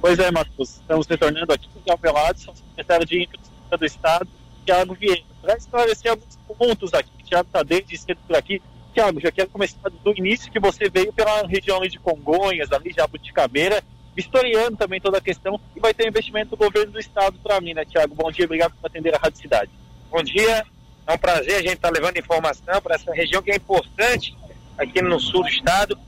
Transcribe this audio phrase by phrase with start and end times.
[0.00, 4.28] Pois é, Marcos, estamos retornando aqui com o Galpelado, sou secretário de Infraestrutura do Estado,
[4.64, 7.10] Tiago Vieira, para esclarecer alguns pontos aqui.
[7.24, 8.62] Tiago está desde cedo por aqui.
[8.94, 13.82] Tiago, já quero começar do início que você veio pela região de Congonhas, ali Jabuticabeira,
[14.14, 17.74] vistoriando também toda a questão e vai ter investimento do governo do estado para mim,
[17.74, 18.14] né, Tiago?
[18.14, 19.70] Bom dia, obrigado por atender a Rádio Cidade.
[20.10, 20.64] Bom dia,
[21.08, 24.36] é um prazer a gente estar tá levando informação para essa região que é importante
[24.78, 25.98] aqui no sul do estado.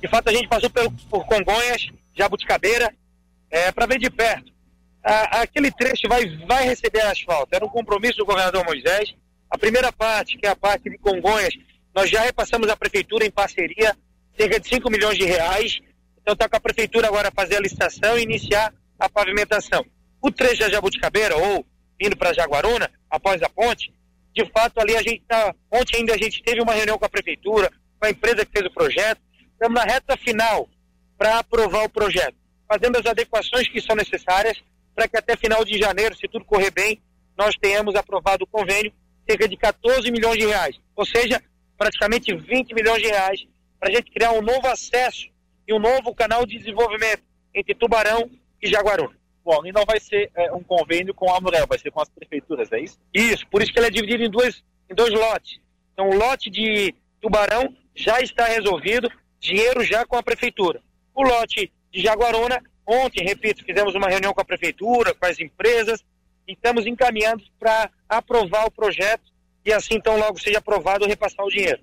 [0.00, 2.90] De fato, a gente passou por Congonhas, Jabuticabeira,
[3.50, 4.52] é, para ver de perto.
[5.02, 7.54] A, aquele trecho vai, vai receber asfalto.
[7.54, 9.14] Era um compromisso do governador Moisés.
[9.50, 11.54] A primeira parte, que é a parte de Congonhas,
[11.94, 13.96] nós já repassamos à prefeitura em parceria
[14.36, 15.78] cerca de 5 milhões de reais.
[16.20, 19.84] Então está com a prefeitura agora fazer a licitação e iniciar a pavimentação.
[20.20, 21.64] O trecho da Jabuticabeira, ou
[22.00, 23.92] indo para Jaguaruna, após a ponte,
[24.34, 25.54] de fato, ali a gente está.
[25.70, 28.66] Ontem ainda a gente teve uma reunião com a prefeitura, com a empresa que fez
[28.66, 29.20] o projeto.
[29.52, 30.68] Estamos na reta final
[31.16, 32.34] para aprovar o projeto,
[32.68, 34.62] fazendo as adequações que são necessárias
[34.94, 37.00] para que até final de janeiro, se tudo correr bem,
[37.36, 38.92] nós tenhamos aprovado o convênio,
[39.28, 40.78] cerca de 14 milhões de reais.
[40.94, 41.42] Ou seja,
[41.76, 43.46] praticamente 20 milhões de reais
[43.80, 45.28] para a gente criar um novo acesso
[45.66, 47.22] e um novo canal de desenvolvimento
[47.54, 48.30] entre Tubarão
[48.62, 49.16] e Jaguaruna.
[49.44, 52.08] Bom, e não vai ser é, um convênio com a Amurel, vai ser com as
[52.08, 52.98] prefeituras, é isso?
[53.12, 55.60] Isso, por isso que ele é dividido em dois, em dois lotes.
[55.92, 60.80] Então, o lote de Tubarão já está resolvido, dinheiro já com a prefeitura.
[61.14, 66.04] O lote de Jaguaruna, ontem, repito, fizemos uma reunião com a prefeitura, com as empresas,
[66.46, 69.32] e estamos encaminhando para aprovar o projeto
[69.64, 71.80] e assim, então, logo seja aprovado, repassar o dinheiro.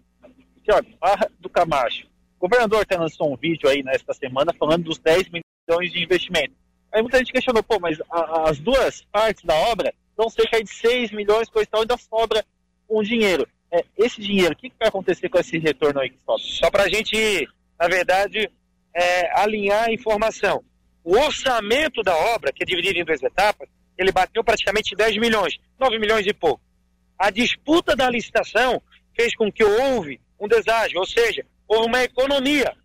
[0.64, 2.06] Tiago, Barra do Camacho.
[2.38, 6.54] O governador até lançou um vídeo aí nesta semana falando dos 10 milhões de investimento.
[6.92, 10.70] Aí muita gente questionou, pô, mas a, as duas partes da obra dão cerca de
[10.70, 12.46] 6 milhões, coisa e tal, ainda sobra
[12.90, 13.48] um dinheiro.
[13.72, 16.44] É, esse dinheiro, o que, que, vai acontecer com esse retorno aí que sobra?
[16.44, 17.48] Só para a gente,
[17.80, 18.52] na verdade,
[18.94, 20.64] é, alinhar a informação.
[21.04, 25.56] O orçamento da obra, que é dividido em duas etapas, ele bateu praticamente 10 milhões,
[25.80, 26.62] 9 milhões e pouco.
[27.18, 28.82] A disputa da licitação
[29.16, 32.76] fez com que houve um deságio, ou seja, houve uma economia.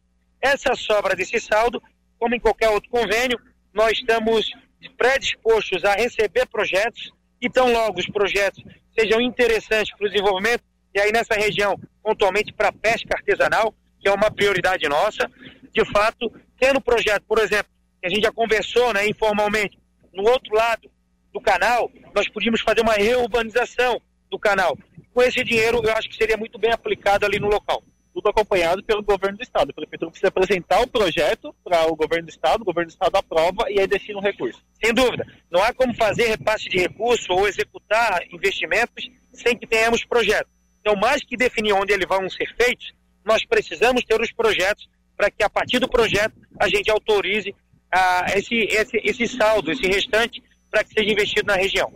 [0.41, 1.83] Essa sobra desse saldo,
[2.19, 3.39] como em qualquer outro convênio,
[3.73, 4.51] nós estamos
[4.97, 8.63] predispostos a receber projetos e tão logo os projetos
[8.99, 10.65] sejam interessantes para o desenvolvimento,
[10.95, 15.31] e aí nessa região, pontualmente para a pesca artesanal, que é uma prioridade nossa,
[15.77, 17.71] de fato, tendo projeto, por exemplo,
[18.01, 19.79] que a gente já conversou né, informalmente,
[20.13, 20.91] no outro lado
[21.33, 24.01] do canal, nós podíamos fazer uma reurbanização
[24.31, 24.77] do canal.
[25.13, 27.83] Com esse dinheiro, eu acho que seria muito bem aplicado ali no local
[28.15, 29.71] tudo acompanhado pelo governo do estado.
[29.71, 33.15] A prefeitura precisa apresentar o projeto para o governo do estado, o governo do estado
[33.15, 34.65] aprova e aí destina um recurso.
[34.83, 35.27] Sem dúvida.
[35.51, 40.49] Não há como fazer repasse de recurso ou executar investimentos sem que tenhamos projeto.
[40.81, 45.31] Então, mais que definir onde eles vão ser feitos, nós precisamos ter os projetos para
[45.31, 47.55] que a partir do projeto a gente autorize
[47.91, 51.93] ah, esse, esse, esse saldo, esse restante, para que seja investido na região.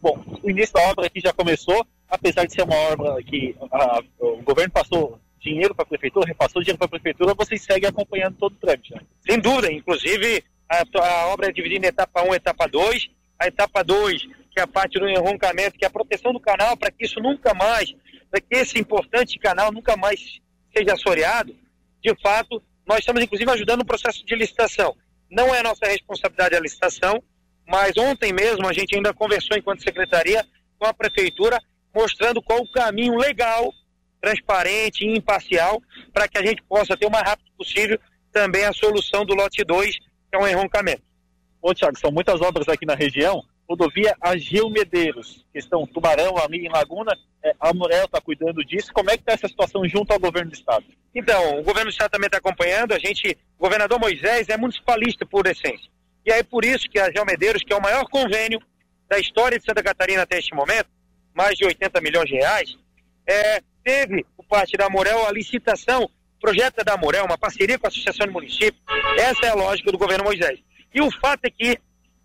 [0.00, 4.00] Bom, o início da obra aqui já começou, apesar de ser uma obra que a,
[4.18, 8.36] o governo passou dinheiro para a prefeitura, repassou dinheiro para a prefeitura, vocês seguem acompanhando
[8.36, 8.94] todo o trâmite.
[8.94, 9.00] Né?
[9.20, 13.06] Sem dúvida, inclusive a, a, obra é dividida em etapa 1 e etapa 2.
[13.38, 16.76] A etapa 2, que é a parte do enroncamento, que é a proteção do canal,
[16.76, 17.92] para que isso nunca mais,
[18.30, 20.40] para que esse importante canal nunca mais
[20.74, 21.54] seja assoreado.
[22.04, 24.94] De fato, nós estamos inclusive ajudando no processo de licitação.
[25.30, 27.22] Não é nossa responsabilidade a licitação,
[27.66, 30.46] mas ontem mesmo a gente ainda conversou enquanto secretaria
[30.78, 31.58] com a prefeitura,
[31.94, 33.72] mostrando qual o caminho legal
[34.20, 35.80] transparente e imparcial
[36.12, 37.98] para que a gente possa ter o mais rápido possível
[38.32, 41.02] também a solução do lote 2, que é um enroncamento.
[41.62, 43.42] Ô, Tiago, são muitas obras aqui na região.
[43.68, 48.92] Rodovia Agil Medeiros, questão Tubarão, Amiga em Laguna, é, a Morel está cuidando disso.
[48.92, 50.84] Como é que está essa situação junto ao governo do Estado?
[51.14, 52.92] Então, o governo do Estado também está acompanhando.
[52.92, 55.90] A gente, o governador Moisés é municipalista por essência.
[56.26, 58.60] E aí por isso que a Agil Medeiros, que é o maior convênio
[59.08, 60.88] da história de Santa Catarina até este momento,
[61.34, 62.76] mais de 80 milhões de reais,
[63.26, 66.08] é, teve por parte da Morel a licitação,
[66.40, 68.82] projeto da Morel, uma parceria com a Associação de Municípios.
[69.18, 70.60] Essa é a lógica do governo Moisés.
[70.94, 71.78] E o fato é que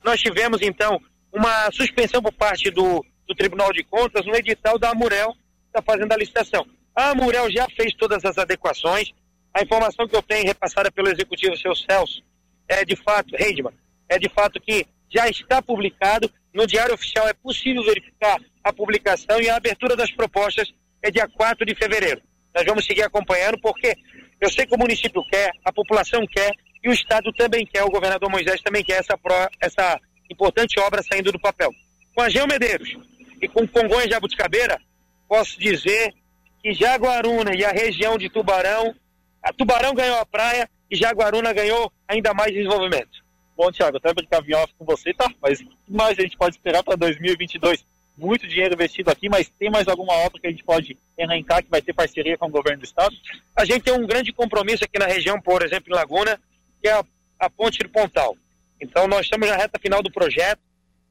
[0.04, 4.90] nós tivemos, então, uma suspensão por parte do, do Tribunal de Contas no edital da
[4.90, 6.66] Amurel, que está fazendo a licitação.
[6.96, 9.12] A Amurel já fez todas as adequações.
[9.54, 12.22] A informação que eu tenho repassada pelo executivo, seu Celso,
[12.68, 13.74] é de fato, Reidman,
[14.08, 16.30] é de fato que já está publicado.
[16.54, 20.72] No Diário Oficial é possível verificar a publicação e a abertura das propostas
[21.02, 22.22] é dia 4 de fevereiro.
[22.54, 23.96] Nós vamos seguir acompanhando, porque
[24.42, 26.52] eu sei que o município quer, a população quer,
[26.84, 30.00] e o Estado também quer, o governador Moisés também quer essa, pro, essa
[30.30, 31.72] importante obra saindo do papel.
[32.16, 32.96] Com a Geo Medeiros
[33.42, 34.80] e com Congonhas de Abuticabeira,
[35.28, 36.14] posso dizer
[36.62, 38.94] que Jaguaruna e a região de Tubarão,
[39.42, 43.20] a Tubarão ganhou a praia e Jaguaruna ganhou ainda mais desenvolvimento.
[43.56, 45.30] Bom, Thiago, brincar em off com você, tá?
[45.42, 47.86] Mas o que mais a gente pode esperar para 2022?
[48.18, 51.70] Muito dinheiro investido aqui, mas tem mais alguma obra que a gente pode elencar que
[51.70, 53.16] vai ter parceria com o governo do estado?
[53.56, 56.40] A gente tem um grande compromisso aqui na região, por exemplo, em Laguna,
[56.82, 57.04] que é a,
[57.40, 58.38] a ponte do Pontal.
[58.82, 60.62] Então, nós estamos na reta final do projeto,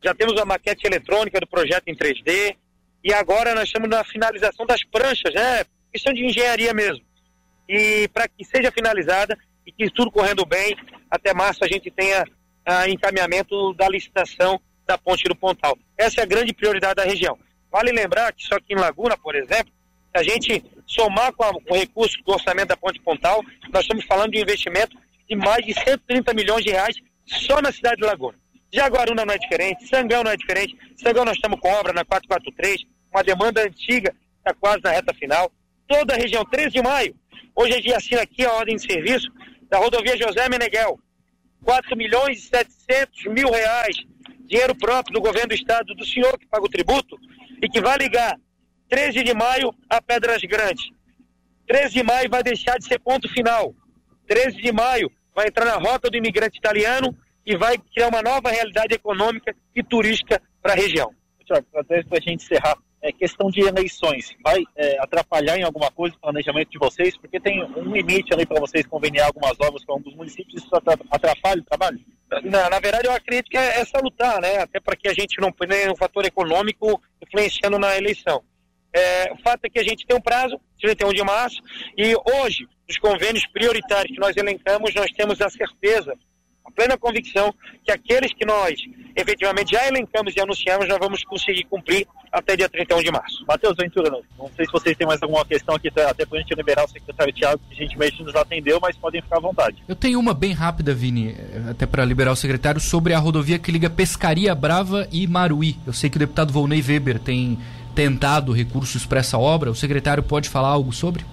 [0.03, 2.57] já temos a maquete eletrônica do projeto em 3D,
[3.03, 5.65] e agora nós estamos na finalização das pranchas, né?
[5.93, 7.05] Questão de engenharia mesmo.
[7.69, 9.37] E para que seja finalizada
[9.67, 10.77] e que tudo correndo bem,
[11.11, 12.25] até março a gente tenha
[12.65, 15.79] ah, encaminhamento da licitação da ponte do Pontal.
[15.97, 17.39] Essa é a grande prioridade da região.
[17.71, 19.73] Vale lembrar que só aqui em Laguna, por exemplo,
[20.15, 24.05] a gente somar com, a, com o recurso do orçamento da ponte Pontal, nós estamos
[24.07, 24.97] falando de um investimento
[25.29, 26.97] de mais de 130 milhões de reais
[27.29, 28.39] só na cidade de Laguna.
[28.73, 30.77] Jaguaruna não é diferente, Sangão não é diferente.
[30.97, 32.83] Sangão nós estamos com obra na 443,
[33.13, 35.51] uma demanda antiga, está quase na reta final.
[35.87, 37.15] Toda a região, 13 de maio.
[37.55, 39.29] Hoje a gente assina aqui a ordem de serviço
[39.71, 40.99] da rodovia José Meneghel.
[41.65, 43.97] 4 milhões e 700 mil reais,
[44.47, 47.19] dinheiro próprio do governo do estado, do senhor que paga o tributo,
[47.61, 48.39] e que vai ligar
[48.89, 50.89] 13 de maio a Pedras Grandes.
[51.67, 53.75] 13 de maio vai deixar de ser ponto final.
[54.27, 58.51] 13 de maio vai entrar na rota do imigrante italiano e vai criar uma nova
[58.51, 61.15] realidade econômica e turística para a região.
[61.77, 64.37] Até para a gente encerrar, é questão de eleições.
[64.43, 67.17] Vai é, atrapalhar em alguma coisa o planejamento de vocês?
[67.17, 71.61] Porque tem um limite ali para vocês conveniar algumas obras com dos municípios, isso atrapalha
[71.61, 72.01] o trabalho?
[72.43, 74.59] Na, na verdade, eu acredito que é, é salutar, né?
[74.59, 78.43] Até para que a gente não ponha um fator econômico influenciando na eleição.
[78.93, 81.63] É, o fato é que a gente tem um prazo, 31 de março,
[81.97, 86.15] e hoje, os convênios prioritários que nós elencamos, nós temos a certeza
[86.69, 87.53] a plena convicção
[87.83, 88.79] que aqueles que nós
[89.17, 93.45] efetivamente já elencamos e anunciamos, nós vamos conseguir cumprir até dia 31 de março.
[93.49, 96.41] Matheus Ventura, não, não sei se vocês têm mais alguma questão aqui, até para a
[96.41, 99.83] gente liberar o secretário Tiago, que gentilmente nos atendeu, mas podem ficar à vontade.
[99.89, 101.35] Eu tenho uma bem rápida, Vini,
[101.71, 105.77] até para liberar o secretário, sobre a rodovia que liga Pescaria Brava e Maruí.
[105.87, 107.59] Eu sei que o deputado Volney Weber tem
[107.95, 109.71] tentado recursos para essa obra.
[109.71, 111.25] O secretário pode falar algo sobre?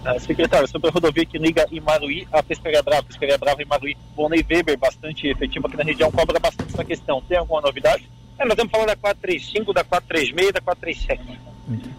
[0.00, 3.96] Uh, secretário, sobre a rodovia que liga Imaruí a Pescaria Brava, Pescaria Brava e Imaruí,
[4.16, 7.20] Volney Weber, bastante efetivo aqui na região, cobra bastante essa questão.
[7.22, 8.08] Tem alguma novidade?
[8.38, 11.40] É, nós estamos falando da 435, da 436 e da 437.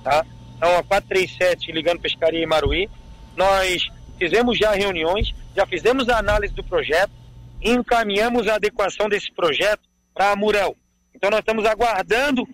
[0.03, 0.25] Tá?
[0.57, 2.89] Então, a 437 ligando Pescaria Imaruí,
[3.35, 3.87] nós
[4.17, 7.21] fizemos já reuniões, já fizemos a análise do projeto
[7.61, 9.81] encaminhamos a adequação desse projeto
[10.13, 10.75] para a Murel.
[11.13, 12.47] Então, nós estamos aguardando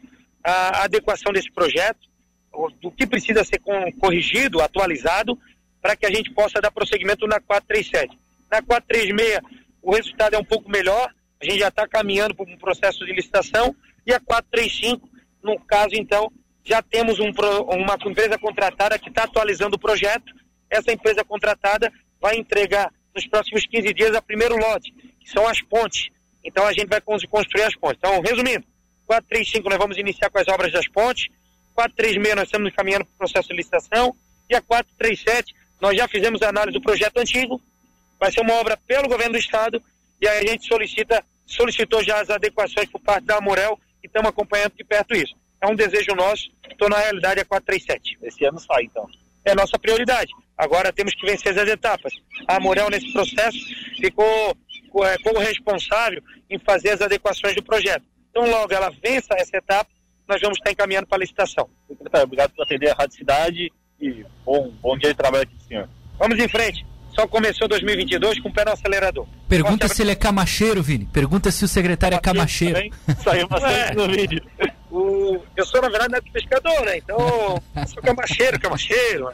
[0.43, 2.06] a adequação desse projeto
[2.81, 3.62] do que precisa ser
[4.00, 5.38] corrigido, atualizado,
[5.81, 8.18] para que a gente possa dar prosseguimento na 437.
[8.51, 9.39] Na 436,
[9.81, 13.13] o resultado é um pouco melhor, a gente já está caminhando para um processo de
[13.13, 13.75] licitação,
[14.06, 15.07] e a 435,
[15.44, 16.31] no caso, então,
[16.68, 17.31] já temos um,
[17.69, 20.33] uma empresa contratada que está atualizando o projeto.
[20.69, 25.62] Essa empresa contratada vai entregar nos próximos 15 dias a primeiro lote, que são as
[25.62, 26.10] pontes.
[26.44, 27.98] Então a gente vai construir as pontes.
[28.00, 28.65] Então, resumindo,
[29.06, 31.27] 435 nós vamos iniciar com as obras das pontes,
[31.77, 34.15] 436 nós estamos encaminhando para o processo de licitação
[34.50, 37.62] e a 437 nós já fizemos a análise do projeto antigo,
[38.19, 39.81] vai ser uma obra pelo governo do estado
[40.19, 44.29] e aí a gente solicita, solicitou já as adequações por parte da Amorel e estamos
[44.29, 45.35] acompanhando de perto isso.
[45.62, 48.18] É um desejo nosso, estou na realidade a 437.
[48.24, 49.07] Esse ano sai então.
[49.45, 50.31] É nossa prioridade.
[50.57, 52.13] Agora temos que vencer as etapas.
[52.47, 53.57] A Amorel nesse processo
[53.95, 54.57] ficou
[55.06, 58.03] é, como responsável em fazer as adequações do projeto.
[58.31, 59.89] Então logo ela vença essa etapa,
[60.27, 61.69] nós vamos estar encaminhando para a licitação.
[61.88, 65.89] Secretário, obrigado por atender a Rádio Cidade e bom, bom dia de trabalho aqui, senhor.
[66.19, 66.86] Vamos em frente.
[67.17, 69.25] Só começou 2022 com o pé no acelerador.
[69.50, 71.05] Pergunta se ele é camacheiro, Vini.
[71.12, 72.91] Pergunta se o secretário é camacheiro.
[73.24, 73.96] Saiu bastante é.
[73.96, 74.43] no vídeo.
[74.91, 76.98] O, eu sou, na verdade, neto pescador, né?
[76.98, 77.17] Então,
[77.75, 79.31] eu sou camacheiro, camacheiro.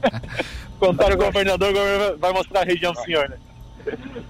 [0.80, 3.36] Contar o governador, o governador vai mostrar a região do senhor, né?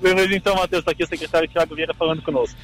[0.01, 2.59] Beleza, então, Matheus, está aqui o secretário Tiago Vieira falando conosco.